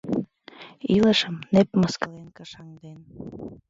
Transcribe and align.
Илышым 0.95 1.35
нэп 1.53 1.69
мыскылен 1.81 2.27
кышаҥден. 2.35 2.99